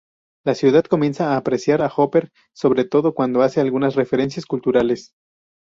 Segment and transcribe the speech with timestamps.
[0.43, 5.11] La ciudad comienza a apreciar a Hooper, sobre todo cuando hace algunas referencias culturales.